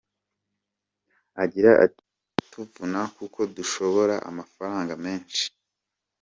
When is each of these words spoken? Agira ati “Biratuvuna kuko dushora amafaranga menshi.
Agira 1.43 1.71
ati 1.85 2.03
“Biratuvuna 2.07 3.01
kuko 3.17 3.39
dushora 3.55 4.15
amafaranga 4.29 4.93
menshi. 5.05 5.43